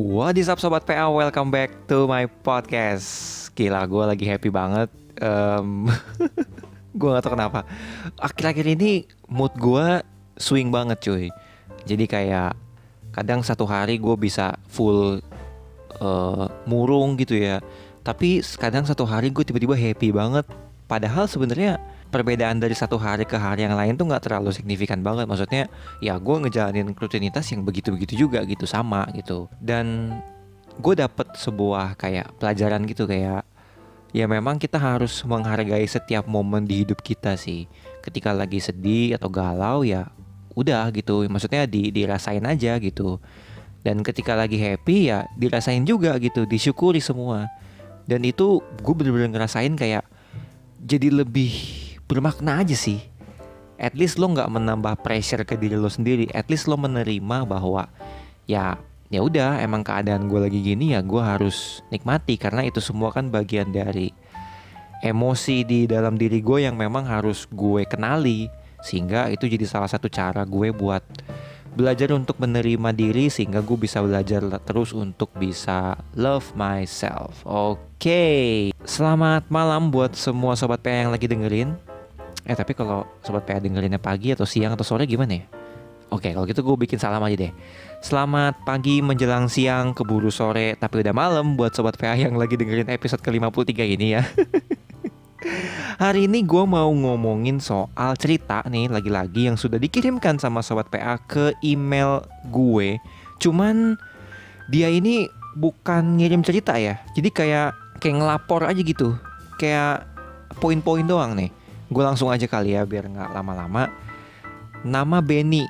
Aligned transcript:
What 0.00 0.40
is 0.40 0.48
up 0.48 0.56
Sobat 0.56 0.88
PA, 0.88 1.12
welcome 1.12 1.52
back 1.52 1.76
to 1.92 2.08
my 2.08 2.24
podcast. 2.24 3.04
Gila, 3.52 3.84
gue 3.84 4.00
lagi 4.08 4.24
happy 4.24 4.48
banget. 4.48 4.88
Um, 5.20 5.92
Gue 6.96 7.12
gak 7.12 7.20
tau 7.20 7.36
kenapa. 7.36 7.68
Akhir-akhir 8.16 8.80
ini 8.80 9.04
mood 9.28 9.52
gue 9.60 10.00
swing 10.40 10.72
banget 10.72 11.04
cuy. 11.04 11.28
Jadi 11.84 12.08
kayak 12.08 12.56
kadang 13.12 13.44
satu 13.44 13.68
hari 13.68 14.00
gue 14.00 14.16
bisa 14.16 14.56
full 14.72 15.20
uh, 16.00 16.48
murung 16.64 17.20
gitu 17.20 17.36
ya. 17.36 17.60
Tapi 18.00 18.40
kadang 18.56 18.88
satu 18.88 19.04
hari 19.04 19.28
gue 19.28 19.44
tiba-tiba 19.44 19.76
happy 19.76 20.16
banget. 20.16 20.48
Padahal 20.88 21.28
sebenarnya 21.28 21.76
perbedaan 22.10 22.58
dari 22.58 22.74
satu 22.74 22.98
hari 22.98 23.22
ke 23.24 23.38
hari 23.38 23.64
yang 23.64 23.78
lain 23.78 23.94
tuh 23.94 24.04
nggak 24.10 24.26
terlalu 24.26 24.50
signifikan 24.50 25.00
banget. 25.00 25.30
Maksudnya 25.30 25.70
ya 26.02 26.18
gue 26.18 26.36
ngejalanin 26.42 26.92
rutinitas 26.92 27.46
yang 27.54 27.62
begitu-begitu 27.62 28.26
juga 28.26 28.42
gitu 28.44 28.66
sama 28.66 29.06
gitu. 29.14 29.46
Dan 29.62 30.18
gue 30.76 30.94
dapet 30.98 31.32
sebuah 31.38 31.94
kayak 31.94 32.36
pelajaran 32.42 32.82
gitu 32.84 33.06
kayak 33.06 33.46
ya 34.10 34.26
memang 34.26 34.58
kita 34.58 34.76
harus 34.76 35.22
menghargai 35.22 35.86
setiap 35.86 36.26
momen 36.26 36.66
di 36.66 36.82
hidup 36.82 37.00
kita 37.00 37.38
sih. 37.38 37.70
Ketika 38.02 38.34
lagi 38.34 38.58
sedih 38.58 39.16
atau 39.16 39.30
galau 39.30 39.86
ya 39.86 40.10
udah 40.58 40.90
gitu. 40.92 41.24
Maksudnya 41.30 41.64
di 41.64 41.94
dirasain 41.94 42.42
aja 42.44 42.76
gitu. 42.82 43.22
Dan 43.80 44.04
ketika 44.04 44.36
lagi 44.36 44.60
happy 44.60 45.08
ya 45.08 45.24
dirasain 45.40 45.88
juga 45.88 46.18
gitu 46.20 46.44
disyukuri 46.44 47.00
semua. 47.00 47.48
Dan 48.04 48.26
itu 48.26 48.60
gue 48.82 48.94
bener-bener 48.98 49.30
ngerasain 49.30 49.72
kayak 49.78 50.04
jadi 50.80 51.12
lebih 51.12 51.79
bermakna 52.10 52.58
aja 52.58 52.74
sih 52.74 52.98
at 53.78 53.94
least 53.94 54.18
lo 54.18 54.26
nggak 54.34 54.50
menambah 54.50 54.98
pressure 55.06 55.46
ke 55.46 55.54
diri 55.54 55.78
lo 55.78 55.86
sendiri 55.86 56.26
at 56.34 56.50
least 56.50 56.66
lo 56.66 56.74
menerima 56.74 57.46
bahwa 57.46 57.86
ya 58.50 58.74
ya 59.10 59.22
udah 59.22 59.62
emang 59.62 59.86
keadaan 59.86 60.26
gue 60.26 60.42
lagi 60.42 60.58
gini 60.58 60.98
ya 60.98 61.06
gue 61.06 61.22
harus 61.22 61.86
nikmati 61.94 62.34
karena 62.34 62.66
itu 62.66 62.82
semua 62.82 63.14
kan 63.14 63.30
bagian 63.30 63.70
dari 63.70 64.10
emosi 65.06 65.62
di 65.62 65.86
dalam 65.86 66.18
diri 66.18 66.42
gue 66.42 66.66
yang 66.66 66.74
memang 66.74 67.06
harus 67.06 67.46
gue 67.46 67.86
kenali 67.86 68.50
sehingga 68.82 69.30
itu 69.30 69.46
jadi 69.46 69.64
salah 69.64 69.88
satu 69.88 70.10
cara 70.10 70.42
gue 70.42 70.74
buat 70.74 71.02
belajar 71.70 72.10
untuk 72.12 72.36
menerima 72.42 72.90
diri 72.90 73.30
sehingga 73.30 73.62
gue 73.62 73.78
bisa 73.78 74.02
belajar 74.02 74.42
terus 74.66 74.90
untuk 74.90 75.30
bisa 75.38 75.94
love 76.18 76.50
myself. 76.58 77.46
Oke, 77.46 77.78
okay. 77.94 78.50
selamat 78.82 79.46
malam 79.48 79.88
buat 79.94 80.18
semua 80.18 80.58
sobat 80.58 80.82
PA 80.82 81.06
yang 81.06 81.14
lagi 81.14 81.30
dengerin. 81.30 81.89
Eh 82.44 82.56
tapi 82.56 82.72
kalau 82.72 83.04
sobat 83.20 83.44
PA 83.44 83.60
dengerinnya 83.60 84.00
pagi 84.00 84.32
atau 84.32 84.48
siang 84.48 84.72
atau 84.72 84.86
sore 84.86 85.04
gimana 85.04 85.36
ya? 85.36 85.44
Oke 86.10 86.34
kalau 86.34 86.42
gitu 86.48 86.64
gue 86.66 86.76
bikin 86.88 86.98
salam 86.98 87.22
aja 87.22 87.36
deh. 87.36 87.52
Selamat 88.00 88.56
pagi 88.64 89.04
menjelang 89.04 89.46
siang 89.52 89.92
keburu 89.92 90.32
sore 90.32 90.72
Tapi 90.80 91.04
udah 91.04 91.12
malam 91.12 91.54
buat 91.54 91.76
sobat 91.76 92.00
PA 92.00 92.16
yang 92.16 92.34
lagi 92.40 92.56
dengerin 92.56 92.88
episode 92.88 93.20
ke-53 93.20 93.76
ini 93.94 94.18
ya. 94.18 94.24
Hari 96.02 96.26
ini 96.28 96.44
gue 96.44 96.64
mau 96.64 96.88
ngomongin 96.88 97.60
soal 97.60 98.16
cerita 98.16 98.64
nih 98.64 98.88
lagi-lagi 98.88 99.52
yang 99.52 99.56
sudah 99.60 99.76
dikirimkan 99.76 100.40
sama 100.40 100.64
sobat 100.64 100.88
PA 100.88 101.20
ke 101.20 101.52
email 101.60 102.24
gue. 102.48 102.96
Cuman 103.36 104.00
dia 104.72 104.88
ini 104.88 105.28
bukan 105.54 106.16
ngirim 106.16 106.40
cerita 106.40 106.80
ya. 106.80 107.04
Jadi 107.12 107.28
kayak 107.30 108.00
kayak 108.00 108.16
ngelapor 108.16 108.64
aja 108.64 108.80
gitu. 108.80 109.14
Kayak 109.60 110.08
poin-poin 110.58 111.04
doang 111.04 111.36
nih 111.36 111.59
gue 111.90 112.02
langsung 112.06 112.30
aja 112.30 112.46
kali 112.46 112.78
ya 112.78 112.86
biar 112.86 113.10
nggak 113.10 113.34
lama-lama. 113.34 113.90
Nama 114.86 115.18
Benny 115.18 115.66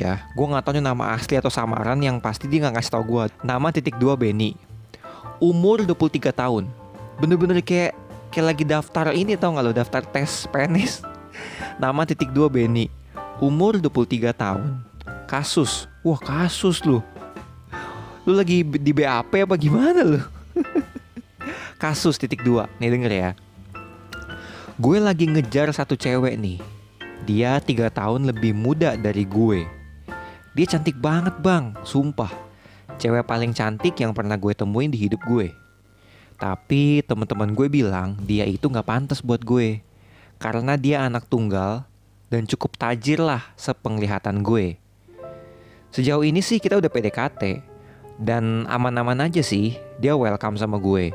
ya. 0.00 0.24
Gue 0.32 0.48
nggak 0.48 0.64
tahu 0.64 0.80
nama 0.80 1.12
asli 1.12 1.36
atau 1.36 1.52
samaran 1.52 2.00
yang 2.00 2.16
pasti 2.18 2.48
dia 2.48 2.64
nggak 2.64 2.80
ngasih 2.80 2.92
tau 2.96 3.04
gue 3.04 3.22
nama 3.44 3.68
titik 3.68 4.00
dua 4.00 4.16
Benny. 4.16 4.56
Umur 5.38 5.84
23 5.84 6.32
tahun. 6.34 6.64
Bener-bener 7.20 7.60
kayak 7.62 7.94
kayak 8.32 8.46
lagi 8.56 8.64
daftar 8.66 9.12
ini 9.12 9.36
tau 9.36 9.54
nggak 9.54 9.64
lo? 9.68 9.72
Daftar 9.76 10.02
tes 10.02 10.48
PNS 10.50 11.04
nama 11.82 12.08
titik 12.08 12.32
dua 12.32 12.48
Benny. 12.48 12.88
Umur 13.38 13.76
23 13.78 14.32
tahun. 14.34 14.82
Kasus. 15.28 15.86
Wah 16.00 16.18
kasus 16.18 16.80
lu. 16.82 17.04
Lu 18.24 18.32
lagi 18.32 18.64
di 18.64 18.92
BAP 18.96 19.44
apa 19.44 19.54
gimana 19.60 20.00
lu? 20.00 20.20
Kasus 21.82 22.18
titik 22.18 22.42
dua. 22.42 22.66
Nih 22.80 22.90
denger 22.90 23.12
ya 23.12 23.30
Gue 24.78 25.02
lagi 25.02 25.26
ngejar 25.26 25.74
satu 25.74 25.98
cewek 25.98 26.38
nih. 26.38 26.62
Dia 27.26 27.58
tiga 27.58 27.90
tahun 27.90 28.30
lebih 28.30 28.54
muda 28.54 28.94
dari 28.94 29.26
gue. 29.26 29.66
Dia 30.54 30.66
cantik 30.70 30.94
banget 31.02 31.34
bang, 31.42 31.74
sumpah. 31.82 32.30
Cewek 32.94 33.26
paling 33.26 33.50
cantik 33.50 33.98
yang 33.98 34.14
pernah 34.14 34.38
gue 34.38 34.54
temuin 34.54 34.86
di 34.86 35.02
hidup 35.02 35.18
gue. 35.26 35.50
Tapi 36.38 37.02
teman-teman 37.02 37.58
gue 37.58 37.66
bilang 37.66 38.14
dia 38.22 38.46
itu 38.46 38.70
nggak 38.70 38.86
pantas 38.86 39.18
buat 39.18 39.42
gue. 39.42 39.82
Karena 40.38 40.78
dia 40.78 41.02
anak 41.02 41.26
tunggal 41.26 41.82
dan 42.30 42.46
cukup 42.46 42.78
tajir 42.78 43.18
lah 43.18 43.50
sepenglihatan 43.58 44.46
gue. 44.46 44.78
Sejauh 45.90 46.22
ini 46.22 46.38
sih 46.38 46.62
kita 46.62 46.78
udah 46.78 46.86
PDKT 46.86 47.66
dan 48.22 48.62
aman-aman 48.70 49.26
aja 49.26 49.42
sih 49.42 49.74
dia 49.98 50.14
welcome 50.14 50.54
sama 50.54 50.78
gue. 50.78 51.10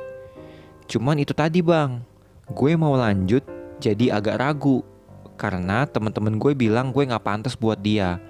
Cuman 0.91 1.15
itu 1.15 1.31
tadi 1.31 1.63
bang, 1.63 2.03
gue 2.53 2.77
mau 2.77 2.93
lanjut 2.93 3.41
jadi 3.81 4.13
agak 4.21 4.37
ragu 4.37 4.85
karena 5.35 5.89
temen-temen 5.89 6.37
gue 6.37 6.53
bilang 6.53 6.93
gue 6.93 7.03
nggak 7.03 7.25
pantas 7.25 7.57
buat 7.57 7.81
dia. 7.81 8.21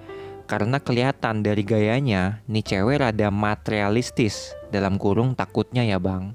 Karena 0.44 0.76
kelihatan 0.76 1.40
dari 1.40 1.64
gayanya 1.64 2.44
nih 2.48 2.64
cewek 2.64 3.00
rada 3.00 3.28
materialistis. 3.32 4.52
Dalam 4.68 4.98
kurung 4.98 5.38
takutnya 5.38 5.86
ya 5.86 6.00
bang. 6.00 6.34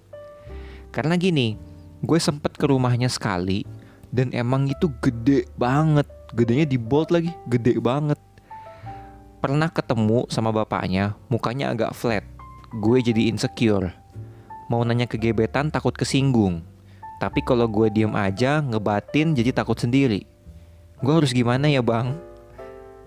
Karena 0.93 1.19
gini 1.19 1.59
gue 1.99 2.19
sempet 2.21 2.55
ke 2.55 2.63
rumahnya 2.63 3.11
sekali 3.11 3.67
dan 4.13 4.31
emang 4.31 4.69
itu 4.69 4.87
gede 5.01 5.49
banget. 5.57 6.05
Gedenya 6.33 6.65
di 6.69 6.77
bold 6.77 7.09
lagi 7.09 7.33
gede 7.49 7.81
banget. 7.81 8.21
Pernah 9.41 9.73
ketemu 9.73 10.29
sama 10.29 10.53
bapaknya 10.53 11.17
mukanya 11.27 11.73
agak 11.73 11.97
flat. 11.97 12.25
Gue 12.69 13.01
jadi 13.01 13.33
insecure. 13.33 13.93
Mau 14.69 14.85
nanya 14.85 15.09
ke 15.09 15.17
gebetan 15.17 15.73
takut 15.73 15.97
kesinggung 15.97 16.68
tapi 17.19 17.43
kalau 17.43 17.67
gue 17.67 17.91
diem 17.91 18.15
aja 18.15 18.63
ngebatin 18.63 19.35
jadi 19.35 19.51
takut 19.51 19.75
sendiri. 19.75 20.23
Gue 21.03 21.13
harus 21.19 21.35
gimana 21.35 21.67
ya 21.67 21.83
bang? 21.83 22.15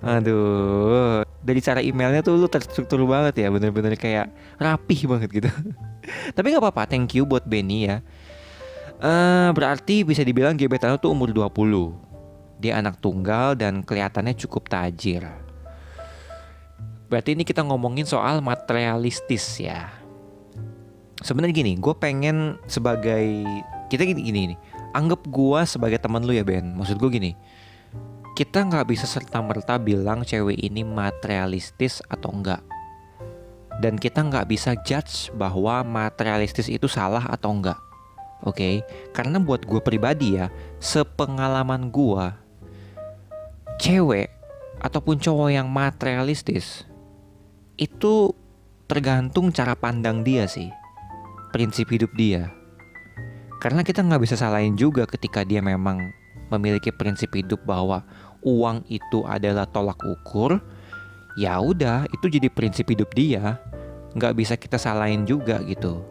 Aduh, 0.03 1.23
dari 1.41 1.63
cara 1.63 1.79
emailnya 1.79 2.27
tuh 2.27 2.35
lu 2.35 2.51
terstruktur 2.51 3.01
banget 3.07 3.47
ya, 3.47 3.49
bener-bener 3.49 3.95
kayak 3.95 4.35
rapih 4.59 5.07
banget 5.07 5.31
gitu. 5.31 5.49
Tapi 6.37 6.47
gak 6.53 6.63
apa-apa, 6.63 6.91
thank 6.91 7.15
you 7.15 7.23
buat 7.23 7.47
Benny 7.47 7.87
ya. 7.87 8.03
Uh, 8.99 9.51
berarti 9.55 10.03
bisa 10.03 10.27
dibilang 10.27 10.59
gebetan 10.59 10.99
tuh 10.99 11.15
umur 11.15 11.31
20. 11.31 11.95
Dia 12.59 12.83
anak 12.83 12.99
tunggal 12.99 13.55
dan 13.55 13.87
kelihatannya 13.87 14.35
cukup 14.39 14.67
tajir. 14.67 15.27
Berarti 17.07 17.39
ini 17.39 17.47
kita 17.47 17.63
ngomongin 17.63 18.07
soal 18.07 18.43
materialistis 18.43 19.63
ya. 19.63 19.91
Sebenarnya 21.23 21.55
gini, 21.55 21.73
gue 21.79 21.95
pengen 21.95 22.59
sebagai 22.67 23.47
kita 23.93 24.09
gini 24.09 24.25
gini 24.25 24.41
nih 24.57 24.59
anggap 24.93 25.25
gua 25.29 25.65
sebagai 25.65 26.01
teman 26.01 26.23
lu 26.23 26.37
ya 26.37 26.45
Ben. 26.45 26.77
Maksud 26.77 27.01
gue 27.01 27.11
gini. 27.13 27.33
Kita 28.33 28.65
nggak 28.65 28.89
bisa 28.89 29.05
serta 29.05 29.45
merta 29.45 29.77
bilang 29.77 30.25
cewek 30.25 30.57
ini 30.57 30.85
materialistis 30.85 32.01
atau 32.09 32.33
enggak. 32.33 32.65
Dan 33.81 34.01
kita 34.01 34.25
nggak 34.25 34.49
bisa 34.49 34.77
judge 34.85 35.33
bahwa 35.37 35.85
materialistis 35.85 36.69
itu 36.73 36.89
salah 36.89 37.29
atau 37.29 37.53
enggak. 37.53 37.77
Oke? 38.43 38.57
Okay? 38.57 38.75
karena 39.15 39.39
buat 39.39 39.63
gue 39.63 39.79
pribadi 39.79 40.35
ya 40.35 40.51
sepengalaman 40.83 41.95
gue 41.95 42.27
cewek 43.79 44.35
ataupun 44.83 45.23
cowok 45.23 45.51
yang 45.55 45.71
materialistis 45.71 46.83
itu 47.79 48.35
tergantung 48.91 49.55
cara 49.55 49.79
pandang 49.79 50.27
dia 50.27 50.51
sih. 50.51 50.73
Prinsip 51.55 51.93
hidup 51.93 52.11
dia 52.17 52.62
karena 53.63 53.87
kita 53.87 54.03
nggak 54.03 54.27
bisa 54.27 54.35
salahin 54.35 54.75
juga 54.75 55.07
ketika 55.07 55.47
dia 55.47 55.63
memang 55.63 56.11
memiliki 56.51 56.91
prinsip 56.91 57.31
hidup 57.31 57.63
bahwa 57.63 58.03
uang 58.43 58.83
itu 58.91 59.23
adalah 59.23 59.71
tolak 59.71 60.03
ukur. 60.03 60.59
Ya 61.39 61.63
udah, 61.63 62.11
itu 62.11 62.27
jadi 62.27 62.51
prinsip 62.51 62.91
hidup 62.91 63.15
dia. 63.15 63.63
Nggak 64.19 64.35
bisa 64.35 64.59
kita 64.59 64.83
salahin 64.83 65.23
juga 65.23 65.63
gitu. 65.63 66.03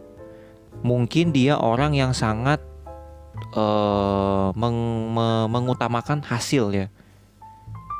Mungkin 0.80 1.36
dia 1.36 1.60
orang 1.60 1.92
yang 1.92 2.16
sangat 2.16 2.58
uh, 3.52 4.50
meng 4.56 5.12
me 5.12 5.44
mengutamakan 5.52 6.24
hasil 6.24 6.72
ya. 6.72 6.88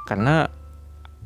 Karena 0.09 0.49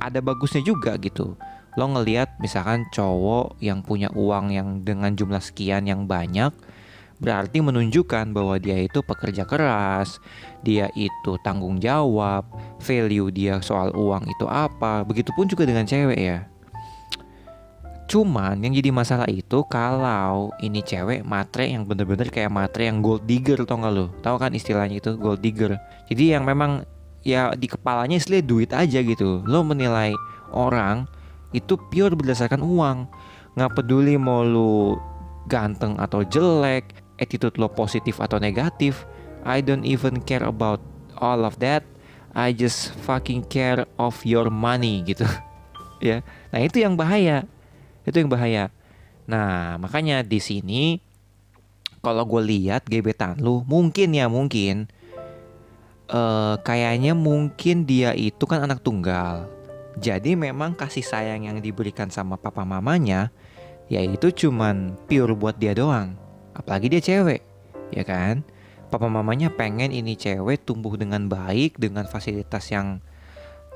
ada 0.03 0.19
bagusnya 0.19 0.67
juga 0.67 0.99
gitu. 0.99 1.39
Lo 1.79 1.87
ngelihat 1.95 2.43
misalkan 2.43 2.91
cowok 2.91 3.55
yang 3.63 3.87
punya 3.87 4.11
uang 4.19 4.51
yang 4.51 4.83
dengan 4.83 5.15
jumlah 5.15 5.41
sekian 5.41 5.87
yang 5.87 6.11
banyak, 6.11 6.51
berarti 7.17 7.65
menunjukkan 7.65 8.37
bahwa 8.37 8.61
dia 8.61 8.77
itu 8.85 9.01
pekerja 9.01 9.49
keras, 9.49 10.21
dia 10.61 10.93
itu 10.93 11.41
tanggung 11.41 11.81
jawab, 11.81 12.45
value 12.83 13.33
dia 13.33 13.61
soal 13.65 13.93
uang 13.97 14.29
itu 14.29 14.45
apa. 14.49 15.03
Begitupun 15.05 15.49
juga 15.49 15.65
dengan 15.65 15.89
cewek 15.89 16.21
ya. 16.21 16.39
Cuman 18.07 18.63
yang 18.63 18.71
jadi 18.71 18.95
masalah 18.95 19.27
itu 19.27 19.67
kalau 19.67 20.55
ini 20.63 20.79
cewek 20.79 21.27
matre 21.27 21.67
yang 21.67 21.83
bener-bener 21.83 22.31
kayak 22.31 22.55
matre 22.55 22.87
yang 22.87 23.03
gold 23.03 23.27
digger 23.27 23.59
tau 23.67 23.83
gak 23.83 23.91
lo? 23.91 24.15
Tahu 24.23 24.37
kan 24.39 24.55
istilahnya 24.55 25.03
itu 25.03 25.19
gold 25.19 25.43
digger. 25.43 25.75
Jadi 26.07 26.39
yang 26.39 26.47
memang 26.47 26.87
ya 27.27 27.51
di 27.59 27.67
kepalanya 27.67 28.15
istilah 28.15 28.47
duit 28.47 28.71
aja 28.71 29.03
gitu. 29.03 29.43
Lo 29.43 29.67
menilai 29.67 30.15
orang 30.55 31.11
itu 31.51 31.75
pure 31.91 32.15
berdasarkan 32.15 32.63
uang. 32.63 33.11
Nggak 33.59 33.73
peduli 33.75 34.15
mau 34.15 34.47
lo 34.47 35.01
ganteng 35.51 35.99
atau 35.99 36.23
jelek, 36.23 37.06
attitude 37.17 37.57
lo 37.61 37.69
positif 37.73 38.21
atau 38.21 38.41
negatif. 38.41 39.05
I 39.47 39.63
don't 39.63 39.87
even 39.87 40.25
care 40.27 40.43
about 40.43 40.83
all 41.17 41.47
of 41.47 41.63
that. 41.63 41.87
I 42.37 42.53
just 42.53 42.93
fucking 43.07 43.49
care 43.49 43.89
of 43.97 44.21
your 44.27 44.53
money 44.53 45.01
gitu. 45.09 45.25
ya. 46.05 46.21
Nah, 46.53 46.61
itu 46.61 46.83
yang 46.83 46.99
bahaya 46.99 47.49
itu 48.07 48.23
yang 48.23 48.31
bahaya. 48.31 48.71
Nah, 49.27 49.77
makanya 49.83 50.23
di 50.23 50.39
sini 50.39 51.03
kalau 51.99 52.23
gue 52.23 52.43
lihat 52.47 52.87
gebetan 52.87 53.43
lu, 53.43 53.67
mungkin 53.67 54.15
ya 54.15 54.31
mungkin 54.31 54.87
uh, 56.07 56.55
kayaknya 56.63 57.19
mungkin 57.19 57.83
dia 57.83 58.15
itu 58.15 58.47
kan 58.47 58.63
anak 58.63 58.79
tunggal. 58.87 59.51
Jadi 59.99 60.39
memang 60.39 60.79
kasih 60.79 61.03
sayang 61.03 61.51
yang 61.51 61.59
diberikan 61.59 62.07
sama 62.15 62.39
papa 62.39 62.63
mamanya 62.63 63.35
yaitu 63.91 64.31
cuman 64.31 64.95
pure 65.11 65.35
buat 65.35 65.59
dia 65.59 65.75
doang. 65.75 66.15
Apalagi 66.57 66.89
dia 66.89 67.05
cewek, 67.05 67.45
ya 67.93 68.03
kan? 68.03 68.41
Papa 68.89 69.11
mamanya 69.11 69.53
pengen 69.53 69.93
ini 69.93 70.17
cewek 70.17 70.65
tumbuh 70.65 70.95
dengan 70.97 71.29
baik 71.29 71.77
dengan 71.77 72.09
fasilitas 72.09 72.71
yang 72.73 73.05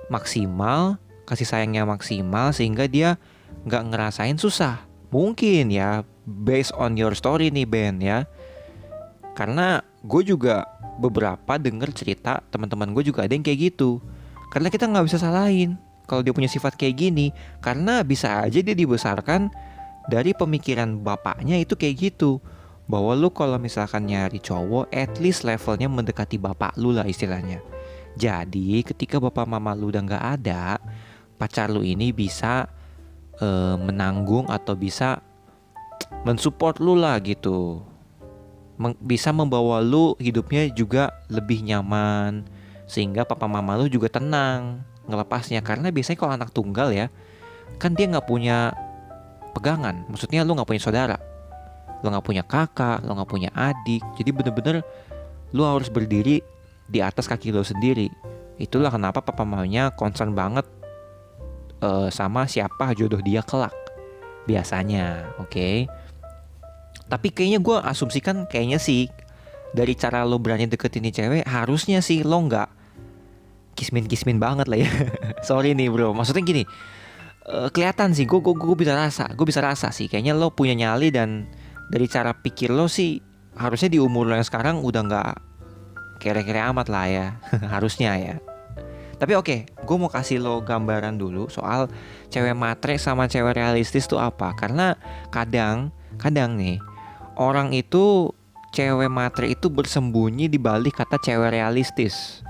maksimal, 0.09 0.97
kasih 1.29 1.47
sayangnya 1.47 1.85
maksimal 1.85 2.51
sehingga 2.57 2.89
dia 2.89 3.21
nggak 3.69 3.93
ngerasain 3.93 4.39
susah. 4.41 4.87
Mungkin 5.11 5.75
ya, 5.75 6.07
based 6.25 6.71
on 6.79 6.95
your 6.95 7.13
story 7.19 7.51
nih 7.51 7.67
Ben 7.67 7.99
ya. 7.99 8.25
Karena 9.35 9.83
gue 10.07 10.23
juga 10.23 10.67
beberapa 11.01 11.57
denger 11.57 11.91
cerita 11.97 12.45
teman-teman 12.53 12.93
gue 12.95 13.05
juga 13.11 13.27
ada 13.27 13.33
yang 13.35 13.43
kayak 13.45 13.75
gitu. 13.75 13.99
Karena 14.51 14.71
kita 14.71 14.87
nggak 14.91 15.07
bisa 15.07 15.19
salahin 15.19 15.79
kalau 16.07 16.23
dia 16.23 16.35
punya 16.35 16.51
sifat 16.51 16.79
kayak 16.79 16.99
gini. 16.99 17.35
Karena 17.59 18.07
bisa 18.07 18.43
aja 18.47 18.59
dia 18.63 18.75
dibesarkan 18.75 19.51
dari 20.11 20.35
pemikiran 20.35 21.03
bapaknya 21.03 21.59
itu 21.59 21.75
kayak 21.75 22.11
gitu. 22.11 22.43
Bahwa 22.91 23.15
lu 23.15 23.31
kalau 23.31 23.55
misalkan 23.63 24.11
nyari 24.11 24.43
cowok, 24.43 24.91
at 24.91 25.15
least 25.23 25.47
levelnya 25.47 25.87
mendekati 25.87 26.43
bapak 26.43 26.75
lu 26.75 26.91
lah 26.91 27.07
istilahnya. 27.07 27.63
Jadi 28.19 28.83
ketika 28.83 29.23
bapak 29.23 29.47
mama 29.47 29.79
lu 29.79 29.95
udah 29.95 30.03
nggak 30.03 30.25
ada, 30.43 30.83
pacar 31.39 31.71
lu 31.71 31.87
ini 31.87 32.11
bisa 32.11 32.67
uh, 33.39 33.79
menanggung 33.79 34.51
atau 34.51 34.75
bisa 34.75 35.23
mensupport 36.27 36.83
lu 36.83 36.99
lah 36.99 37.23
gitu. 37.23 37.87
Bisa 38.99 39.31
membawa 39.31 39.79
lu 39.79 40.19
hidupnya 40.19 40.67
juga 40.75 41.15
lebih 41.31 41.63
nyaman 41.63 42.43
sehingga 42.91 43.23
papa 43.23 43.47
mama 43.47 43.79
lu 43.79 43.87
juga 43.87 44.11
tenang 44.11 44.83
ngelepasnya. 45.07 45.63
Karena 45.63 45.95
biasanya 45.95 46.19
kalau 46.19 46.35
anak 46.35 46.51
tunggal 46.51 46.91
ya 46.91 47.07
kan 47.79 47.95
dia 47.95 48.11
nggak 48.11 48.27
punya 48.27 48.75
pegangan. 49.55 50.03
Maksudnya 50.11 50.43
lu 50.43 50.59
nggak 50.59 50.67
punya 50.67 50.83
saudara 50.83 51.30
lu 52.01 52.09
nggak 52.09 52.27
punya 52.27 52.43
kakak 52.45 53.05
lu 53.05 53.17
nggak 53.17 53.31
punya 53.31 53.51
adik. 53.53 54.03
Jadi 54.17 54.31
bener-bener 54.33 54.77
lu 55.53 55.63
harus 55.67 55.89
berdiri 55.93 56.41
di 56.91 56.99
atas 57.01 57.29
kaki 57.29 57.53
lu 57.53 57.63
sendiri. 57.63 58.11
Itulah 58.61 58.93
kenapa 58.93 59.25
papa 59.25 59.45
mamanya 59.47 59.93
concern 59.97 60.37
banget 60.37 60.69
uh, 61.81 62.13
sama 62.13 62.45
siapa 62.45 62.93
jodoh 62.93 63.21
dia 63.25 63.41
kelak 63.45 63.75
biasanya 64.45 65.37
oke? 65.41 65.53
Okay? 65.53 65.77
tapi 67.11 67.35
kayaknya 67.35 67.59
gue 67.59 67.77
asumsikan 67.83 68.47
kayaknya 68.47 68.79
sih 68.79 69.11
dari 69.75 69.99
cara 69.99 70.23
lo 70.23 70.39
berani 70.39 70.71
deketin 70.71 71.03
nih 71.11 71.15
cewek 71.15 71.43
harusnya 71.43 71.99
sih 71.99 72.23
lo 72.23 72.39
nggak 72.47 72.71
kismin 73.75 74.07
kismin 74.07 74.39
banget 74.39 74.71
lah 74.71 74.79
ya. 74.79 74.91
Sorry 75.49 75.75
nih 75.75 75.91
bro. 75.91 76.15
Maksudnya 76.15 76.47
gini 76.47 76.63
uh, 77.51 77.67
kelihatan 77.75 78.15
sih 78.15 78.31
gue 78.31 78.39
gue 78.39 78.77
bisa 78.79 78.95
rasa 78.95 79.27
gue 79.35 79.43
bisa 79.43 79.59
rasa 79.59 79.91
sih. 79.91 80.07
Kayaknya 80.07 80.39
lo 80.39 80.55
punya 80.55 80.79
nyali 80.79 81.11
dan 81.11 81.51
dari 81.91 82.07
cara 82.07 82.33
pikir 82.33 82.71
lo 82.71 82.87
sih 82.87 83.19
harusnya 83.59 83.91
di 83.91 83.99
umur 83.99 84.31
lo 84.31 84.35
yang 84.39 84.47
sekarang 84.47 84.81
udah 84.81 85.03
nggak 85.05 85.33
kere-kere 86.23 86.63
amat 86.71 86.87
lah 86.87 87.07
ya 87.11 87.27
harusnya 87.75 88.15
ya 88.17 88.37
tapi 89.21 89.37
oke, 89.37 89.53
okay, 89.53 89.61
gue 89.85 89.97
mau 90.01 90.09
kasih 90.09 90.41
lo 90.41 90.65
gambaran 90.65 91.21
dulu 91.21 91.53
soal 91.53 91.93
cewek 92.33 92.57
matre 92.57 92.97
sama 92.97 93.29
cewek 93.29 93.53
realistis 93.53 94.09
tuh 94.09 94.17
apa. 94.17 94.57
Karena 94.57 94.97
kadang, 95.29 95.93
kadang 96.17 96.57
nih 96.57 96.81
orang 97.37 97.77
itu 97.77 98.33
cewek 98.73 99.13
matre 99.13 99.53
itu 99.53 99.69
bersembunyi 99.69 100.49
di 100.49 100.57
balik 100.57 101.05
kata 101.05 101.21
cewek 101.21 101.53
realistis. 101.53 102.41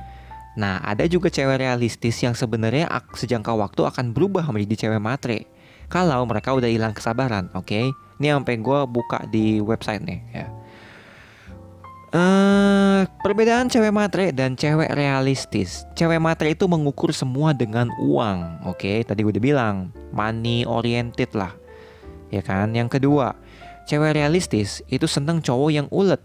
Nah, 0.54 0.78
ada 0.86 1.10
juga 1.10 1.26
cewek 1.26 1.58
realistis 1.58 2.22
yang 2.22 2.38
sebenarnya 2.38 2.86
sejangka 3.18 3.50
waktu 3.50 3.90
akan 3.90 4.14
berubah 4.14 4.46
menjadi 4.54 4.86
cewek 4.86 5.02
matre. 5.02 5.50
Kalau 5.90 6.22
mereka 6.22 6.54
udah 6.54 6.70
hilang 6.70 6.94
kesabaran, 6.94 7.50
oke? 7.50 7.66
Okay? 7.66 7.90
Ini 8.20 8.36
sampai 8.36 8.60
gue 8.60 8.78
buka 8.84 9.24
di 9.32 9.64
website 9.64 10.04
nih 10.04 10.20
ya. 10.36 10.46
Uh, 12.10 13.06
perbedaan 13.22 13.70
cewek 13.70 13.94
matre 13.94 14.34
dan 14.34 14.58
cewek 14.58 14.90
realistis. 14.92 15.86
Cewek 15.94 16.18
matre 16.18 16.52
itu 16.52 16.66
mengukur 16.66 17.14
semua 17.14 17.54
dengan 17.54 17.88
uang. 18.02 18.66
Oke, 18.66 18.82
okay? 18.82 18.96
tadi 19.06 19.22
gue 19.22 19.32
udah 19.32 19.40
bilang 19.40 19.76
money 20.10 20.66
oriented 20.66 21.30
lah. 21.32 21.54
Ya 22.34 22.42
kan? 22.42 22.74
Yang 22.74 22.98
kedua, 22.98 23.38
cewek 23.86 24.18
realistis 24.18 24.82
itu 24.90 25.06
seneng 25.06 25.38
cowok 25.38 25.70
yang 25.70 25.86
ulet. 25.94 26.18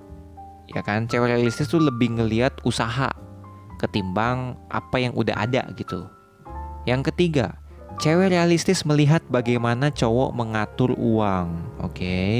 Ya 0.74 0.82
kan? 0.82 1.06
Cewek 1.06 1.38
realistis 1.38 1.70
tuh 1.70 1.80
lebih 1.80 2.18
ngeliat 2.18 2.60
usaha 2.66 3.14
ketimbang 3.78 4.58
apa 4.74 4.98
yang 4.98 5.14
udah 5.14 5.38
ada 5.38 5.70
gitu. 5.78 6.10
Yang 6.90 7.14
ketiga, 7.14 7.62
cewek 8.00 8.32
realistis 8.32 8.84
melihat 8.84 9.24
bagaimana 9.32 9.92
cowok 9.92 10.32
mengatur 10.36 10.92
uang. 10.96 11.48
Oke. 11.82 11.96
Okay? 11.96 12.40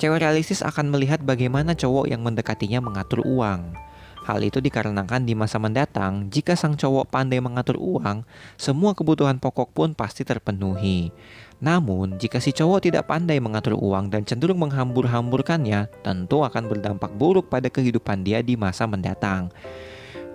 Cewek 0.00 0.24
realistis 0.24 0.64
akan 0.64 0.90
melihat 0.90 1.22
bagaimana 1.22 1.78
cowok 1.78 2.10
yang 2.10 2.24
mendekatinya 2.24 2.82
mengatur 2.82 3.22
uang. 3.22 3.76
Hal 4.22 4.38
itu 4.38 4.62
dikarenakan 4.62 5.26
di 5.26 5.34
masa 5.34 5.58
mendatang, 5.58 6.30
jika 6.30 6.54
sang 6.54 6.78
cowok 6.78 7.10
pandai 7.10 7.42
mengatur 7.42 7.74
uang, 7.74 8.22
semua 8.54 8.94
kebutuhan 8.94 9.42
pokok 9.42 9.74
pun 9.74 9.88
pasti 9.98 10.22
terpenuhi. 10.22 11.10
Namun, 11.58 12.22
jika 12.22 12.38
si 12.38 12.54
cowok 12.54 12.86
tidak 12.86 13.10
pandai 13.10 13.42
mengatur 13.42 13.74
uang 13.74 14.14
dan 14.14 14.22
cenderung 14.22 14.62
menghambur-hamburkannya, 14.62 15.90
tentu 16.06 16.46
akan 16.46 16.70
berdampak 16.70 17.10
buruk 17.18 17.50
pada 17.50 17.66
kehidupan 17.66 18.22
dia 18.22 18.42
di 18.46 18.54
masa 18.54 18.86
mendatang. 18.86 19.50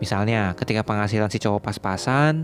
Misalnya, 0.04 0.52
ketika 0.60 0.84
penghasilan 0.84 1.32
si 1.32 1.40
cowok 1.40 1.72
pas-pasan, 1.72 2.44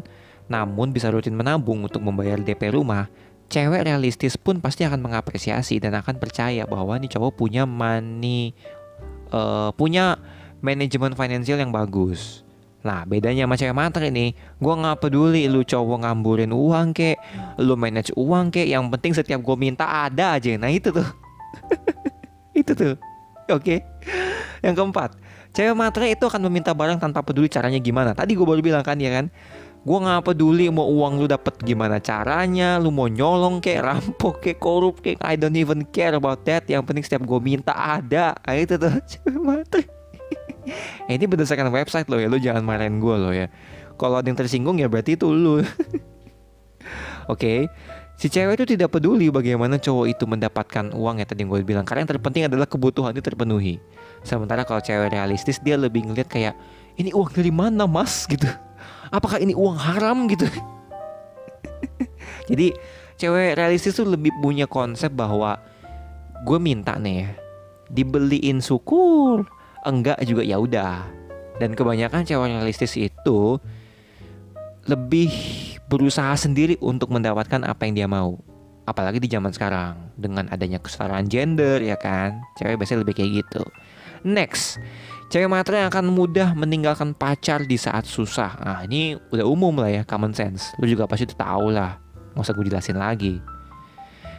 namun 0.53 0.93
bisa 0.93 1.09
rutin 1.09 1.33
menabung 1.33 1.81
untuk 1.81 2.05
membayar 2.05 2.37
DP 2.37 2.77
rumah, 2.77 3.09
cewek 3.49 3.89
realistis 3.89 4.37
pun 4.37 4.61
pasti 4.61 4.85
akan 4.85 5.01
mengapresiasi 5.01 5.81
dan 5.81 5.97
akan 5.97 6.21
percaya 6.21 6.69
bahwa 6.69 6.93
nih 7.01 7.09
cowok 7.09 7.33
punya 7.33 7.65
money 7.65 8.53
uh, 9.33 9.73
punya 9.73 10.21
manajemen 10.61 11.17
finansial 11.17 11.57
yang 11.57 11.73
bagus. 11.73 12.45
Nah 12.83 13.07
bedanya 13.09 13.47
sama 13.47 13.55
cewek 13.55 13.75
matre 13.79 14.11
ini 14.11 14.35
Gue 14.59 14.75
gak 14.75 15.07
peduli 15.07 15.47
lu 15.47 15.63
cowok 15.63 16.03
ngamburin 16.03 16.51
uang 16.51 16.91
kek 16.91 17.15
Lu 17.63 17.79
manage 17.79 18.11
uang 18.11 18.51
kek 18.51 18.67
Yang 18.67 18.91
penting 18.91 19.11
setiap 19.15 19.39
gue 19.39 19.55
minta 19.55 19.87
ada 19.87 20.35
aja. 20.35 20.51
Nah 20.59 20.67
itu 20.67 20.91
tuh. 20.91 21.07
Itu 22.59 22.75
tuh. 22.75 22.99
Oke. 23.47 23.79
Okay. 23.79 23.79
Yang 24.59 24.83
keempat 24.83 25.15
Cewek 25.53 25.77
matre 25.77 26.09
itu 26.09 26.25
akan 26.25 26.49
meminta 26.49 26.73
barang 26.73 26.97
tanpa 26.97 27.21
peduli 27.21 27.45
caranya 27.45 27.77
gimana. 27.77 28.17
Tadi 28.17 28.33
gue 28.33 28.41
baru 28.41 28.57
bilang 28.59 28.81
kan 28.81 28.97
ya 28.97 29.13
kan 29.13 29.29
Gue 29.83 29.99
gak 29.99 30.31
peduli 30.31 30.71
mau 30.71 30.87
uang 30.87 31.19
lu 31.19 31.27
dapet 31.27 31.59
gimana 31.59 31.99
caranya 31.99 32.79
Lu 32.79 32.87
mau 32.87 33.11
nyolong 33.11 33.59
kek, 33.59 33.83
rampok 33.83 34.39
kek, 34.39 34.55
korup 34.55 35.03
kek 35.03 35.19
I 35.19 35.35
don't 35.35 35.59
even 35.59 35.83
care 35.91 36.15
about 36.15 36.47
that. 36.47 36.63
Yang 36.71 36.83
penting 36.87 37.03
setiap 37.03 37.23
gue 37.27 37.39
minta 37.43 37.75
ada. 37.75 38.31
Nah, 38.47 38.55
Itu 38.55 38.79
tuh. 38.79 38.95
Mati 39.47 39.83
Ini 41.11 41.27
berdasarkan 41.27 41.67
website 41.67 42.07
lo 42.07 42.15
ya 42.15 42.31
Lu 42.31 42.39
jangan 42.39 42.63
marahin 42.63 43.03
gue 43.03 43.15
lo 43.19 43.35
ya. 43.35 43.51
Kalau 43.99 44.23
ada 44.23 44.27
yang 44.31 44.39
tersinggung 44.39 44.79
ya 44.79 44.87
berarti 44.87 45.19
itu 45.19 45.27
lu. 45.27 45.59
Oke. 45.59 45.67
Okay. 47.27 47.59
Si 48.13 48.31
cewek 48.31 48.61
itu 48.61 48.77
tidak 48.77 48.93
peduli 48.93 49.27
bagaimana 49.33 49.81
cowok 49.81 50.05
itu 50.05 50.23
mendapatkan 50.23 50.95
uang 50.95 51.19
ya 51.19 51.27
tadi 51.27 51.43
gue 51.43 51.59
bilang. 51.67 51.83
Karena 51.83 52.07
yang 52.07 52.11
terpenting 52.15 52.47
adalah 52.47 52.71
kebutuhan 52.71 53.11
itu 53.11 53.19
terpenuhi. 53.19 53.83
Sementara 54.23 54.63
kalau 54.63 54.79
cewek 54.79 55.11
realistis 55.11 55.59
dia 55.59 55.75
lebih 55.75 56.07
ngeliat 56.07 56.31
kayak 56.31 56.55
Ini 56.93 57.09
uang 57.11 57.35
dari 57.35 57.51
mana 57.51 57.83
mas? 57.89 58.29
gitu 58.29 58.47
apakah 59.13 59.37
ini 59.37 59.53
uang 59.53 59.77
haram 59.77 60.25
gitu? 60.25 60.49
Jadi 62.49 62.73
cewek 63.21 63.55
realistis 63.55 63.93
tuh 63.93 64.09
lebih 64.09 64.33
punya 64.41 64.65
konsep 64.65 65.13
bahwa 65.13 65.61
gue 66.43 66.57
minta 66.59 66.97
nih 66.97 67.23
ya 67.23 67.31
dibeliin 67.93 68.59
syukur 68.59 69.45
enggak 69.85 70.17
juga 70.25 70.41
ya 70.41 70.57
udah. 70.57 71.05
Dan 71.61 71.77
kebanyakan 71.77 72.25
cewek 72.25 72.49
realistis 72.49 72.97
itu 72.97 73.61
lebih 74.89 75.29
berusaha 75.85 76.33
sendiri 76.33 76.75
untuk 76.81 77.13
mendapatkan 77.13 77.61
apa 77.61 77.85
yang 77.85 77.93
dia 77.93 78.09
mau. 78.09 78.41
Apalagi 78.83 79.21
di 79.21 79.31
zaman 79.31 79.53
sekarang 79.53 79.95
dengan 80.19 80.49
adanya 80.51 80.81
kesetaraan 80.81 81.29
gender 81.29 81.79
ya 81.79 81.95
kan? 81.95 82.41
Cewek 82.59 82.81
biasanya 82.81 83.05
lebih 83.05 83.15
kayak 83.15 83.45
gitu. 83.45 83.63
Next 84.25 84.81
cewek 85.33 85.49
matre 85.49 85.81
akan 85.81 86.13
mudah 86.13 86.53
meninggalkan 86.53 87.17
pacar 87.17 87.65
di 87.65 87.73
saat 87.73 88.05
susah. 88.05 88.53
Nah 88.61 88.85
ini 88.85 89.17
udah 89.33 89.49
umum 89.49 89.73
lah 89.81 89.89
ya 89.89 90.05
common 90.05 90.29
sense. 90.29 90.77
Lu 90.77 90.85
juga 90.85 91.09
pasti 91.09 91.25
tahu 91.25 91.73
lah. 91.73 91.97
Nggak 92.37 92.45
usah 92.45 92.53
gue 92.53 92.65
jelasin 92.69 92.97
lagi. 93.01 93.41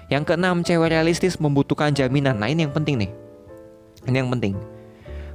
Yang 0.06 0.22
keenam 0.30 0.62
cewek 0.62 0.94
realistis 0.94 1.42
membutuhkan 1.42 1.90
jaminan. 1.90 2.38
Nah 2.38 2.46
ini 2.46 2.62
yang 2.62 2.70
penting 2.70 3.02
nih. 3.02 3.10
Ini 4.06 4.22
yang 4.22 4.30
penting. 4.38 4.54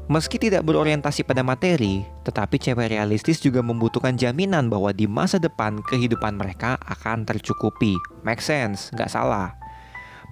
Meski 0.07 0.39
tidak 0.39 0.63
berorientasi 0.63 1.27
pada 1.27 1.43
materi, 1.43 2.07
tetapi 2.23 2.55
cewek 2.55 2.95
realistis 2.95 3.43
juga 3.43 3.59
membutuhkan 3.59 4.15
jaminan 4.15 4.71
bahwa 4.71 4.95
di 4.95 5.11
masa 5.11 5.43
depan 5.43 5.83
kehidupan 5.91 6.39
mereka 6.39 6.79
akan 6.87 7.27
tercukupi. 7.27 7.99
Make 8.23 8.39
sense, 8.39 8.95
nggak 8.95 9.11
salah. 9.11 9.59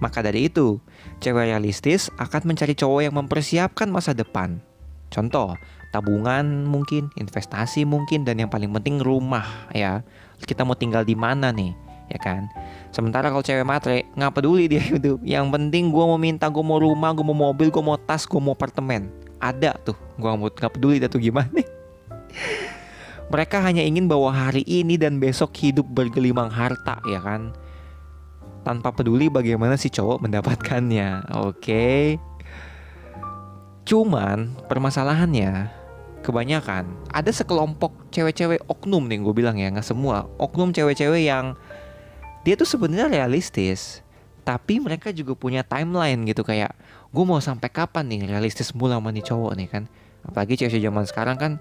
Maka 0.00 0.24
dari 0.24 0.48
itu, 0.48 0.80
cewek 1.20 1.52
realistis 1.52 2.08
akan 2.16 2.48
mencari 2.48 2.72
cowok 2.72 3.00
yang 3.06 3.14
mempersiapkan 3.14 3.92
masa 3.92 4.16
depan. 4.16 4.64
Contoh, 5.08 5.56
tabungan 5.90 6.68
mungkin, 6.68 7.08
investasi 7.16 7.88
mungkin, 7.88 8.24
dan 8.28 8.40
yang 8.40 8.50
paling 8.52 8.68
penting 8.72 9.00
rumah 9.00 9.44
ya. 9.72 10.04
Kita 10.44 10.62
mau 10.62 10.76
tinggal 10.78 11.02
di 11.02 11.18
mana 11.18 11.50
nih, 11.50 11.72
ya 12.12 12.18
kan? 12.20 12.46
Sementara 12.92 13.32
kalau 13.32 13.42
cewek 13.42 13.64
matre, 13.64 14.06
nggak 14.14 14.32
peduli 14.36 14.68
dia 14.68 14.84
itu. 14.98 15.18
Yang 15.24 15.46
penting 15.48 15.90
gue 15.90 16.04
mau 16.04 16.20
minta, 16.20 16.46
gue 16.52 16.64
mau 16.64 16.76
rumah, 16.76 17.10
gue 17.16 17.24
mau 17.24 17.50
mobil, 17.50 17.72
gue 17.72 17.82
mau 17.82 17.96
tas, 17.96 18.28
gue 18.28 18.38
mau 18.38 18.52
apartemen 18.52 19.28
ada 19.38 19.74
tuh 19.82 19.96
gue 20.18 20.28
nggak 20.28 20.72
peduli 20.74 20.98
dah 20.98 21.10
tuh 21.10 21.22
gimana 21.22 21.48
mereka 23.32 23.62
hanya 23.62 23.82
ingin 23.82 24.10
bahwa 24.10 24.34
hari 24.34 24.66
ini 24.66 24.98
dan 24.98 25.22
besok 25.22 25.54
hidup 25.58 25.86
bergelimang 25.86 26.50
harta 26.50 26.98
ya 27.06 27.22
kan 27.22 27.54
tanpa 28.66 28.92
peduli 28.92 29.30
bagaimana 29.30 29.78
si 29.78 29.88
cowok 29.88 30.26
mendapatkannya 30.26 31.32
oke 31.38 31.62
okay? 31.62 32.18
Cuman 33.88 34.52
permasalahannya 34.68 35.72
kebanyakan 36.20 36.84
ada 37.08 37.32
sekelompok 37.32 38.12
cewek-cewek 38.12 38.60
oknum 38.68 39.08
nih 39.08 39.24
gue 39.24 39.32
bilang 39.32 39.56
ya 39.56 39.72
nggak 39.72 39.86
semua. 39.88 40.28
Oknum 40.36 40.76
cewek-cewek 40.76 41.24
yang 41.24 41.56
dia 42.44 42.52
tuh 42.52 42.68
sebenarnya 42.68 43.08
realistis 43.08 44.04
tapi 44.44 44.76
mereka 44.76 45.08
juga 45.08 45.32
punya 45.32 45.64
timeline 45.64 46.20
gitu. 46.28 46.44
Kayak 46.44 46.76
gue 47.08 47.24
mau 47.24 47.40
sampai 47.40 47.72
kapan 47.72 48.12
nih 48.12 48.28
realistis 48.28 48.76
mula 48.76 49.00
sama 49.00 49.08
nih 49.08 49.24
cowok 49.24 49.52
nih 49.56 49.68
kan. 49.72 49.82
Apalagi 50.20 50.60
cewek 50.60 50.84
zaman 50.84 51.08
sekarang 51.08 51.36
kan 51.40 51.52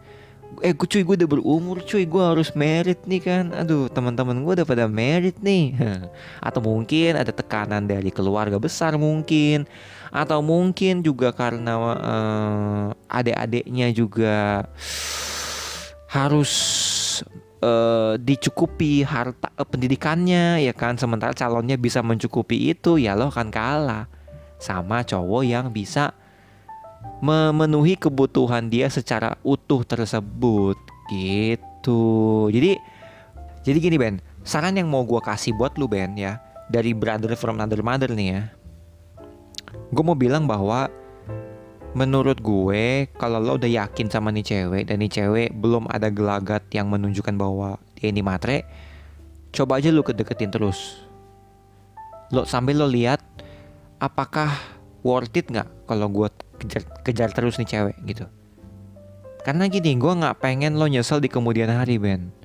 eh 0.63 0.73
cuy 0.73 1.01
gue 1.05 1.15
udah 1.23 1.29
berumur 1.29 1.81
cuy. 1.85 2.03
Gue 2.07 2.23
harus 2.23 2.53
merit 2.57 2.99
nih 3.05 3.21
kan. 3.21 3.45
Aduh 3.53 3.87
teman-teman 3.91 4.41
gue 4.41 4.53
udah 4.61 4.67
pada 4.67 4.85
merit 4.89 5.37
nih. 5.39 5.77
Atau 6.47 6.63
mungkin 6.63 7.17
ada 7.19 7.29
tekanan 7.29 7.85
dari 7.85 8.09
keluarga 8.09 8.57
besar 8.57 8.97
mungkin. 8.97 9.69
Atau 10.09 10.41
mungkin 10.41 11.03
juga 11.03 11.35
karena 11.35 11.73
uh, 11.77 12.85
adik-adiknya 13.11 13.91
juga 13.91 14.65
harus 16.07 16.53
uh, 17.59 18.15
dicukupi 18.17 19.03
harta 19.03 19.51
uh, 19.53 19.67
pendidikannya 19.67 20.63
ya 20.63 20.73
kan. 20.73 20.97
Sementara 20.97 21.35
calonnya 21.35 21.77
bisa 21.77 22.01
mencukupi 22.01 22.73
itu 22.73 22.97
ya 22.97 23.13
lo 23.13 23.29
akan 23.29 23.51
kalah 23.53 24.05
sama 24.57 25.05
cowok 25.05 25.43
yang 25.45 25.69
bisa 25.69 26.17
memenuhi 27.21 27.97
kebutuhan 27.97 28.69
dia 28.69 28.87
secara 28.93 29.37
utuh 29.41 29.81
tersebut 29.81 30.77
gitu. 31.09 32.47
Jadi 32.53 32.77
jadi 33.65 33.77
gini 33.83 33.97
Ben, 33.99 34.15
saran 34.47 34.77
yang 34.77 34.87
mau 34.87 35.03
gue 35.03 35.19
kasih 35.19 35.51
buat 35.57 35.75
lu 35.75 35.89
Ben 35.89 36.15
ya 36.15 36.39
dari 36.69 36.95
brother 36.95 37.35
from 37.35 37.59
another 37.59 37.81
mother 37.81 38.11
nih 38.13 38.29
ya. 38.31 38.41
Gue 39.91 40.03
mau 40.03 40.15
bilang 40.15 40.45
bahwa 40.47 40.87
menurut 41.97 42.37
gue 42.43 43.09
kalau 43.17 43.41
lo 43.41 43.57
udah 43.57 43.67
yakin 43.67 44.11
sama 44.11 44.29
nih 44.29 44.45
cewek 44.45 44.87
dan 44.91 45.01
nih 45.01 45.09
cewek 45.09 45.49
belum 45.57 45.89
ada 45.89 46.13
gelagat 46.13 46.63
yang 46.75 46.93
menunjukkan 46.93 47.33
bahwa 47.33 47.81
dia 47.97 48.13
ini 48.13 48.21
matre, 48.21 48.67
coba 49.49 49.81
aja 49.81 49.89
lu 49.89 50.05
kedeketin 50.05 50.53
terus. 50.53 51.01
Lo 52.29 52.45
sambil 52.45 52.77
lo 52.77 52.87
lihat 52.87 53.23
apakah 53.97 54.53
worth 55.01 55.33
it 55.33 55.49
nggak 55.49 55.67
kalau 55.89 56.07
gue 56.11 56.27
kejar, 56.57 56.83
kejar 57.05 57.29
terus 57.33 57.57
nih 57.61 57.69
cewek 57.69 57.97
gitu. 58.05 58.25
Karena 59.47 59.69
gini 59.71 59.95
gue 59.95 60.11
nggak 60.11 60.43
pengen 60.43 60.75
lo 60.75 60.91
nyesel 60.91 61.23
di 61.23 61.31
kemudian 61.31 61.71
hari 61.71 61.95
Ben. 61.95 62.35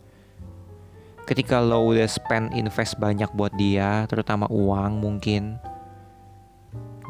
Ketika 1.26 1.58
lo 1.58 1.90
udah 1.90 2.06
spend 2.06 2.54
invest 2.54 2.98
banyak 2.98 3.30
buat 3.34 3.50
dia 3.58 4.06
terutama 4.06 4.46
uang 4.50 5.02
mungkin 5.02 5.58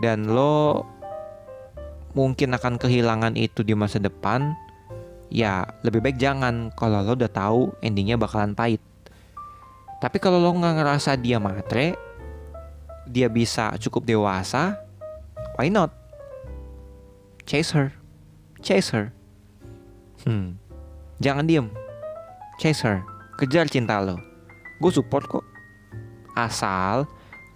dan 0.00 0.28
lo 0.28 0.84
mungkin 2.12 2.52
akan 2.52 2.76
kehilangan 2.76 3.36
itu 3.36 3.64
di 3.64 3.72
masa 3.72 4.00
depan 4.00 4.52
ya 5.28 5.64
lebih 5.84 6.00
baik 6.00 6.16
jangan. 6.16 6.72
Kalau 6.72 7.04
lo 7.04 7.12
udah 7.12 7.32
tahu 7.32 7.72
endingnya 7.84 8.16
bakalan 8.16 8.56
pahit. 8.56 8.80
Tapi 10.00 10.16
kalau 10.18 10.40
lo 10.40 10.56
nggak 10.56 10.76
ngerasa 10.82 11.20
dia 11.20 11.36
matre 11.36 11.94
dia 13.06 13.28
bisa 13.28 13.74
cukup 13.76 14.08
dewasa, 14.08 14.78
why 15.58 15.68
not? 15.68 16.01
Chase 17.42 17.74
her, 17.74 17.88
chase 18.62 18.94
her. 18.94 19.10
Hmm, 20.22 20.54
jangan 21.18 21.50
diem, 21.50 21.66
chase 22.62 22.86
her, 22.86 23.02
kejar 23.34 23.66
cinta 23.66 23.98
lo. 23.98 24.14
Gue 24.78 24.94
support 24.94 25.26
kok. 25.26 25.42
Asal 26.38 27.04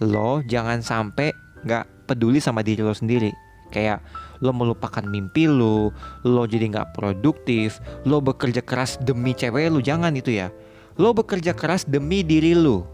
lo 0.02 0.42
jangan 0.44 0.82
sampai 0.82 1.30
nggak 1.62 2.10
peduli 2.10 2.42
sama 2.42 2.66
diri 2.66 2.82
lo 2.82 2.92
sendiri. 2.92 3.30
Kayak 3.70 4.02
lo 4.42 4.50
melupakan 4.50 5.06
mimpi 5.06 5.46
lo, 5.46 5.94
lo 6.26 6.42
jadi 6.46 6.66
nggak 6.70 6.94
produktif, 6.94 7.78
lo 8.02 8.18
bekerja 8.18 8.62
keras 8.66 8.98
demi 9.02 9.38
cewek 9.38 9.70
lo, 9.70 9.78
jangan 9.78 10.14
itu 10.18 10.34
ya. 10.34 10.50
Lo 10.98 11.14
bekerja 11.14 11.54
keras 11.54 11.86
demi 11.86 12.26
diri 12.26 12.58
lo, 12.58 12.86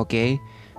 oke? 0.00 0.08
Okay? 0.08 0.30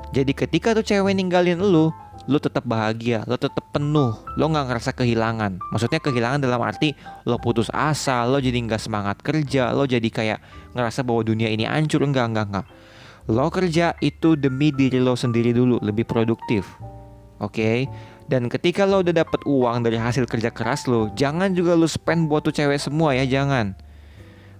Jadi 0.09 0.33
ketika 0.33 0.73
tuh 0.73 0.81
cewek 0.81 1.13
ninggalin 1.13 1.61
lu, 1.61 1.93
lu 2.25 2.37
tetap 2.41 2.65
bahagia, 2.65 3.21
lu 3.29 3.37
tetap 3.37 3.61
penuh, 3.69 4.17
lo 4.37 4.45
nggak 4.49 4.65
ngerasa 4.73 4.91
kehilangan. 4.97 5.61
Maksudnya 5.69 6.01
kehilangan 6.01 6.41
dalam 6.41 6.61
arti 6.61 6.97
lo 7.29 7.37
putus 7.37 7.69
asa, 7.69 8.25
lo 8.25 8.41
jadi 8.41 8.57
nggak 8.57 8.81
semangat 8.81 9.21
kerja, 9.21 9.73
lo 9.73 9.85
jadi 9.85 10.09
kayak 10.09 10.39
ngerasa 10.73 11.05
bahwa 11.05 11.21
dunia 11.25 11.49
ini 11.49 11.69
hancur, 11.69 12.01
enggak 12.01 12.25
enggak 12.33 12.45
enggak. 12.49 12.65
Lo 13.29 13.45
kerja 13.53 13.93
itu 14.01 14.33
demi 14.33 14.73
diri 14.73 14.97
lo 14.97 15.13
sendiri 15.13 15.53
dulu, 15.53 15.77
lebih 15.85 16.09
produktif. 16.09 16.65
Oke? 17.37 17.53
Okay? 17.53 17.79
Dan 18.29 18.45
ketika 18.45 18.85
lo 18.85 19.01
udah 19.01 19.25
dapet 19.25 19.41
uang 19.49 19.85
dari 19.85 19.97
hasil 19.97 20.29
kerja 20.29 20.53
keras 20.53 20.85
lo, 20.85 21.09
jangan 21.17 21.53
juga 21.53 21.73
lo 21.73 21.89
spend 21.89 22.29
buat 22.29 22.45
tuh 22.45 22.53
cewek 22.53 22.77
semua 22.77 23.17
ya, 23.17 23.25
jangan. 23.25 23.73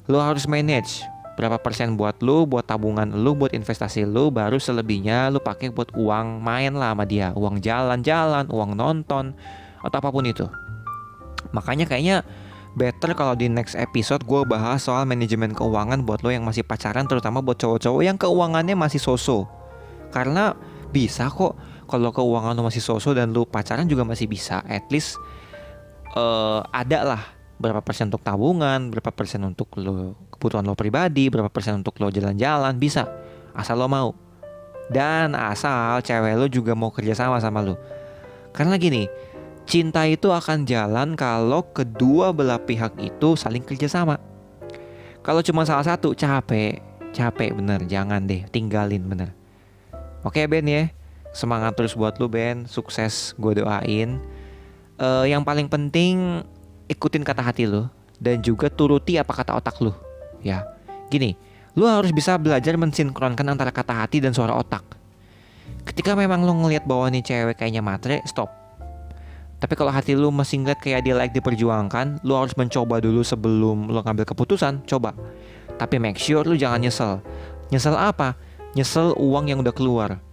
Lo 0.09 0.17
harus 0.21 0.49
manage 0.49 1.05
berapa 1.39 1.55
persen 1.55 1.95
buat 1.95 2.19
lu, 2.19 2.43
buat 2.43 2.67
tabungan 2.67 3.07
lu, 3.15 3.31
buat 3.31 3.55
investasi 3.55 4.03
lu, 4.03 4.27
baru 4.27 4.59
selebihnya 4.59 5.31
lu 5.31 5.39
pakai 5.39 5.71
buat 5.71 5.87
uang 5.95 6.43
main 6.43 6.75
lah 6.75 6.91
sama 6.91 7.07
dia, 7.07 7.31
uang 7.31 7.63
jalan-jalan, 7.63 8.51
uang 8.51 8.75
nonton 8.75 9.31
atau 9.79 9.97
apa 10.03 10.11
pun 10.11 10.27
itu. 10.27 10.43
Makanya 11.55 11.87
kayaknya 11.87 12.27
better 12.75 13.15
kalau 13.15 13.39
di 13.39 13.47
next 13.47 13.79
episode 13.79 14.27
gue 14.27 14.43
bahas 14.43 14.83
soal 14.83 15.07
manajemen 15.07 15.55
keuangan 15.55 16.03
buat 16.03 16.19
lo 16.27 16.35
yang 16.35 16.43
masih 16.43 16.67
pacaran, 16.67 17.07
terutama 17.07 17.39
buat 17.39 17.55
cowok-cowok 17.55 18.03
yang 18.03 18.19
keuangannya 18.19 18.75
masih 18.75 18.99
soso. 18.99 19.47
Karena 20.11 20.51
bisa 20.91 21.31
kok 21.31 21.55
kalau 21.87 22.11
keuangan 22.11 22.51
lo 22.51 22.67
masih 22.67 22.83
soso 22.83 23.15
dan 23.15 23.31
lu 23.31 23.47
pacaran 23.47 23.87
juga 23.87 24.03
masih 24.03 24.27
bisa, 24.27 24.59
at 24.67 24.83
least 24.91 25.15
uh, 26.19 26.67
ada 26.75 27.15
lah 27.15 27.23
berapa 27.63 27.79
persen 27.79 28.11
untuk 28.11 28.27
tabungan, 28.27 28.91
berapa 28.91 29.15
persen 29.15 29.39
untuk 29.47 29.71
lo 29.79 30.19
kebutuhan 30.39 30.63
lo 30.63 30.71
pribadi, 30.71 31.27
berapa 31.27 31.51
persen 31.51 31.83
untuk 31.83 31.99
lo 31.99 32.07
jalan-jalan, 32.07 32.79
bisa 32.79 33.11
asal 33.51 33.75
lo 33.75 33.91
mau. 33.91 34.15
Dan 34.87 35.35
asal 35.35 35.99
cewek 35.99 36.39
lo 36.39 36.47
juga 36.47 36.71
mau 36.79 36.95
kerja 36.95 37.11
sama 37.11 37.43
sama 37.43 37.59
lo. 37.59 37.75
Karena 38.55 38.79
gini, 38.79 39.11
cinta 39.67 40.07
itu 40.07 40.31
akan 40.31 40.63
jalan 40.63 41.19
kalau 41.19 41.67
kedua 41.75 42.31
belah 42.31 42.57
pihak 42.63 42.95
itu 43.03 43.35
saling 43.35 43.61
kerja 43.61 43.91
sama. 43.91 44.15
Kalau 45.19 45.43
cuma 45.43 45.67
salah 45.67 45.83
satu 45.83 46.15
capek, 46.15 46.79
capek 47.11 47.51
bener, 47.53 47.83
jangan 47.85 48.23
deh, 48.23 48.47
tinggalin 48.49 49.03
bener. 49.03 49.29
Oke 50.23 50.47
Ben 50.47 50.65
ya, 50.65 50.89
semangat 51.35 51.75
terus 51.75 51.93
buat 51.93 52.15
lo 52.17 52.31
Ben, 52.31 52.65
sukses 52.65 53.35
gue 53.35 53.59
doain. 53.59 54.17
Uh, 54.95 55.27
yang 55.27 55.43
paling 55.43 55.67
penting 55.67 56.43
ikutin 56.89 57.23
kata 57.23 57.39
hati 57.39 57.69
lo 57.69 57.87
dan 58.19 58.43
juga 58.43 58.67
turuti 58.67 59.21
apa 59.21 59.31
kata 59.31 59.53
otak 59.53 59.77
lo. 59.85 60.08
Ya, 60.39 60.63
gini, 61.11 61.35
lo 61.75 61.87
harus 61.87 62.15
bisa 62.15 62.39
belajar 62.39 62.75
mensinkronkan 62.79 63.43
antara 63.47 63.71
kata 63.71 64.05
hati 64.05 64.23
dan 64.23 64.31
suara 64.31 64.55
otak. 64.55 64.83
Ketika 65.83 66.13
memang 66.13 66.43
lo 66.45 66.53
ngelihat 66.53 66.85
bahwa 66.85 67.09
nih 67.11 67.23
cewek 67.23 67.59
kayaknya 67.59 67.81
matre, 67.83 68.21
stop. 68.27 68.51
Tapi 69.59 69.75
kalau 69.75 69.91
hati 69.91 70.15
lo 70.15 70.31
masih 70.31 70.63
ngeliat 70.63 70.79
kayak 70.79 71.03
dia 71.03 71.15
like 71.19 71.35
diperjuangkan, 71.35 72.23
lo 72.23 72.39
harus 72.39 72.55
mencoba 72.55 73.03
dulu 73.03 73.19
sebelum 73.25 73.91
lo 73.91 73.99
ngambil 73.99 74.23
keputusan, 74.23 74.87
coba. 74.87 75.11
Tapi 75.75 75.99
make 75.99 76.15
sure 76.15 76.47
lo 76.47 76.55
jangan 76.55 76.79
nyesel. 76.79 77.19
Nyesel 77.67 77.95
apa? 77.99 78.39
Nyesel 78.75 79.11
uang 79.19 79.51
yang 79.51 79.59
udah 79.59 79.75
keluar. 79.75 80.23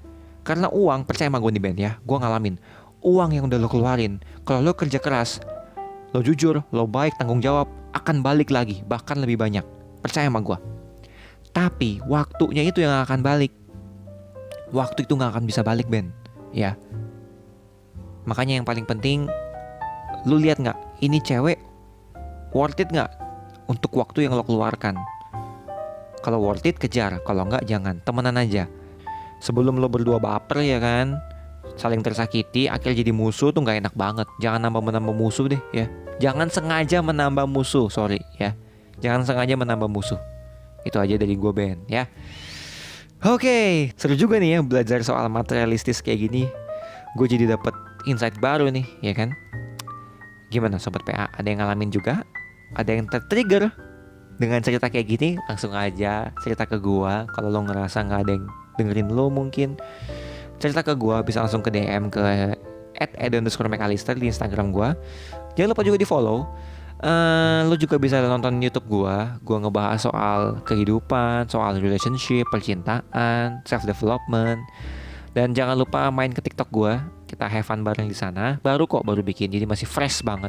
Karena 0.47 0.71
uang, 0.71 1.03
percaya 1.03 1.27
sama 1.27 1.43
gue 1.43 1.51
nih 1.59 1.63
Ben 1.63 1.75
ya, 1.75 1.93
gue 1.99 2.17
ngalamin. 2.17 2.55
Uang 3.03 3.35
yang 3.35 3.51
udah 3.51 3.59
lo 3.59 3.67
keluarin, 3.67 4.23
kalau 4.47 4.63
lo 4.63 4.79
kerja 4.79 5.03
keras, 5.03 5.43
lo 6.15 6.23
jujur, 6.23 6.63
lo 6.71 6.87
baik, 6.87 7.19
tanggung 7.19 7.43
jawab, 7.43 7.67
akan 7.95 8.23
balik 8.23 8.55
lagi, 8.55 8.87
bahkan 8.87 9.19
lebih 9.19 9.43
banyak. 9.43 9.76
Percaya 10.01 10.29
sama 10.29 10.41
gue. 10.45 10.59
Tapi 11.53 12.05
waktunya 12.05 12.69
itu 12.69 12.85
yang 12.85 13.01
akan 13.05 13.25
balik. 13.25 13.53
Waktu 14.75 15.07
itu 15.07 15.15
nggak 15.15 15.39
akan 15.39 15.45
bisa 15.47 15.63
balik 15.63 15.87
Ben, 15.87 16.11
ya. 16.51 16.75
Makanya 18.27 18.59
yang 18.59 18.67
paling 18.67 18.83
penting, 18.83 19.31
lu 20.27 20.43
lihat 20.43 20.59
nggak, 20.59 20.75
ini 21.01 21.23
cewek 21.23 21.57
worth 22.51 22.83
it 22.83 22.91
nggak 22.91 23.09
untuk 23.71 23.95
waktu 23.95 24.27
yang 24.27 24.35
lo 24.35 24.43
keluarkan. 24.43 24.99
Kalau 26.21 26.43
worth 26.43 26.67
it 26.67 26.83
kejar, 26.83 27.23
kalau 27.23 27.47
nggak 27.47 27.63
jangan, 27.71 28.03
temenan 28.03 28.35
aja. 28.35 28.67
Sebelum 29.39 29.79
lo 29.79 29.87
berdua 29.87 30.19
baper 30.19 30.67
ya 30.67 30.83
kan, 30.83 31.23
saling 31.79 32.03
tersakiti, 32.03 32.67
akhirnya 32.67 33.07
jadi 33.07 33.13
musuh 33.15 33.55
tuh 33.55 33.63
nggak 33.63 33.87
enak 33.87 33.95
banget. 33.95 34.27
Jangan 34.43 34.67
nambah 34.67 34.83
menambah 34.83 35.15
musuh 35.15 35.47
deh 35.47 35.63
ya. 35.71 35.87
Jangan 36.19 36.51
sengaja 36.51 36.99
menambah 37.05 37.47
musuh, 37.47 37.87
sorry 37.87 38.19
ya. 38.43 38.59
Jangan 39.01 39.27
sengaja 39.27 39.55
menambah 39.59 39.89
musuh. 39.91 40.19
Itu 40.87 41.03
aja 41.03 41.19
dari 41.19 41.35
gue 41.35 41.53
Ben 41.53 41.83
ya. 41.91 42.07
Oke, 43.25 43.91
seru 43.97 44.15
juga 44.15 44.37
nih 44.37 44.57
ya 44.57 44.59
belajar 44.63 45.01
soal 45.03 45.27
materialistis 45.33 46.05
kayak 46.05 46.31
gini. 46.31 46.45
Gue 47.17 47.27
jadi 47.27 47.49
dapet 47.49 47.73
insight 48.07 48.37
baru 48.39 48.69
nih, 48.69 48.87
ya 49.03 49.17
kan? 49.17 49.33
Gimana 50.53 50.79
sobat 50.79 51.03
PA? 51.03 51.27
Ada 51.35 51.47
yang 51.49 51.59
ngalamin 51.65 51.91
juga? 51.91 52.23
Ada 52.79 52.95
yang 52.95 53.11
tertrigger 53.11 53.73
dengan 54.39 54.61
cerita 54.63 54.87
kayak 54.87 55.07
gini? 55.11 55.31
Langsung 55.51 55.75
aja 55.75 56.31
cerita 56.45 56.69
ke 56.69 56.79
gua. 56.79 57.27
Kalau 57.35 57.51
lo 57.51 57.61
ngerasa 57.67 58.05
nggak 58.07 58.21
ada 58.27 58.33
yang 58.37 58.47
dengerin 58.77 59.09
lo 59.11 59.33
mungkin 59.33 59.81
cerita 60.61 60.85
ke 60.85 60.97
gua 60.97 61.21
bisa 61.25 61.45
langsung 61.45 61.61
ke 61.65 61.73
DM 61.73 62.09
ke 62.13 62.21
at 62.97 63.13
di 63.17 64.27
Instagram 64.29 64.73
gua. 64.73 64.97
Jangan 65.57 65.73
lupa 65.73 65.83
juga 65.85 65.99
di 66.01 66.09
follow. 66.09 66.49
Uh, 66.97 67.69
lo 67.69 67.77
juga 67.77 68.01
bisa 68.01 68.23
nonton 68.25 68.57
YouTube 68.61 68.89
gua. 68.89 69.37
Gua 69.45 69.61
ngebahas 69.61 70.01
soal 70.01 70.65
kehidupan, 70.65 71.45
soal 71.53 71.77
relationship, 71.77 72.49
percintaan, 72.49 73.61
self 73.69 73.85
development. 73.85 74.65
Dan 75.37 75.53
jangan 75.53 75.77
lupa 75.77 76.09
main 76.09 76.33
ke 76.33 76.41
TikTok 76.41 76.73
gua. 76.73 77.05
Kita 77.29 77.45
have 77.45 77.69
fun 77.69 77.85
bareng 77.85 78.09
di 78.09 78.17
sana. 78.17 78.57
Baru 78.65 78.89
kok 78.89 79.05
baru 79.05 79.21
bikin, 79.21 79.53
jadi 79.53 79.69
masih 79.69 79.85
fresh 79.85 80.25
banget. 80.25 80.49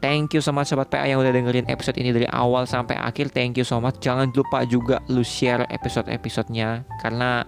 Thank 0.00 0.32
you 0.32 0.40
so 0.40 0.48
much 0.48 0.72
Sobat 0.72 0.88
PA 0.88 1.04
yang 1.04 1.20
udah 1.20 1.28
dengerin 1.28 1.68
episode 1.68 2.00
ini 2.00 2.08
dari 2.08 2.24
awal 2.32 2.64
sampai 2.64 2.96
akhir. 2.96 3.36
Thank 3.36 3.60
you 3.60 3.68
so 3.68 3.76
much. 3.84 4.00
Jangan 4.00 4.32
lupa 4.32 4.64
juga 4.64 4.96
lu 5.12 5.20
share 5.20 5.68
episode-episodenya 5.68 6.88
karena 7.04 7.44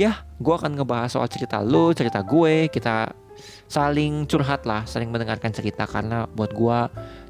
ya 0.00 0.24
gue 0.40 0.54
akan 0.56 0.72
ngebahas 0.80 1.12
soal 1.12 1.28
cerita 1.28 1.60
lu, 1.60 1.92
cerita 1.92 2.24
gue. 2.24 2.72
Kita 2.72 3.12
saling 3.70 4.26
curhat 4.26 4.66
lah, 4.66 4.84
saling 4.84 5.08
mendengarkan 5.08 5.50
cerita. 5.54 5.84
Karena 5.86 6.26
buat 6.30 6.52
gue 6.52 6.78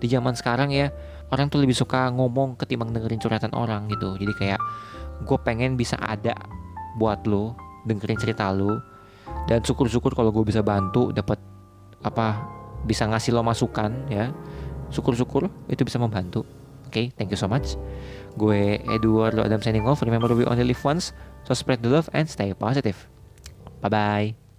di 0.01 0.07
zaman 0.11 0.35
sekarang 0.35 0.73
ya 0.73 0.91
orang 1.31 1.47
tuh 1.49 1.63
lebih 1.63 1.75
suka 1.75 2.11
ngomong 2.11 2.59
ketimbang 2.59 2.91
dengerin 2.91 3.23
curhatan 3.23 3.53
orang 3.55 3.87
gitu. 3.91 4.19
Jadi 4.19 4.33
kayak 4.37 4.61
gue 5.25 5.39
pengen 5.43 5.79
bisa 5.79 5.97
ada 6.01 6.35
buat 6.99 7.23
lu 7.27 7.55
dengerin 7.87 8.19
cerita 8.19 8.51
lu. 8.51 8.79
Dan 9.47 9.63
syukur-syukur 9.63 10.13
kalau 10.13 10.35
gue 10.35 10.45
bisa 10.45 10.61
bantu 10.61 11.15
dapat 11.15 11.39
apa 12.03 12.41
bisa 12.85 13.07
ngasih 13.07 13.35
lo 13.35 13.47
masukan 13.47 13.95
ya. 14.11 14.35
Syukur-syukur 14.91 15.47
itu 15.71 15.83
bisa 15.87 16.03
membantu. 16.03 16.43
Oke 16.91 17.07
okay, 17.07 17.07
thank 17.15 17.31
you 17.31 17.39
so 17.39 17.47
much. 17.47 17.79
Gue 18.35 18.83
Edward 18.91 19.39
Lo 19.39 19.47
Adam 19.47 19.63
signing 19.63 19.87
off. 19.87 20.03
Remember 20.03 20.35
we 20.35 20.43
only 20.43 20.67
live 20.67 20.83
once. 20.83 21.15
So 21.47 21.55
spread 21.55 21.87
the 21.87 21.91
love 21.91 22.11
and 22.11 22.27
stay 22.27 22.51
positive. 22.53 22.99
Bye 23.81 23.89
bye 23.89 24.50